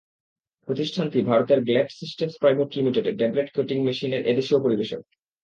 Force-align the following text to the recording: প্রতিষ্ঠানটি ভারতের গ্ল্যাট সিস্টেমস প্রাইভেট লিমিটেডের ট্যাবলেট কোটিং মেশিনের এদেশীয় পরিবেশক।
প্রতিষ্ঠানটি 0.67 1.19
ভারতের 1.21 1.59
গ্ল্যাট 1.63 1.89
সিস্টেমস 1.91 2.35
প্রাইভেট 2.39 2.69
লিমিটেডের 2.77 3.17
ট্যাবলেট 3.17 3.49
কোটিং 3.55 3.77
মেশিনের 3.83 4.21
এদেশীয় 4.25 4.59
পরিবেশক। 4.61 5.01